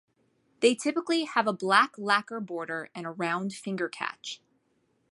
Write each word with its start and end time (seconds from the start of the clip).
They 0.61 0.73
typically 0.73 1.25
have 1.25 1.45
a 1.45 1.53
black 1.53 1.95
lacquer 1.95 2.39
border 2.39 2.89
and 2.95 3.05
a 3.05 3.11
round 3.11 3.53
finger 3.53 3.87
catch. 3.87 4.41